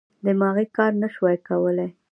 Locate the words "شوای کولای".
1.13-1.89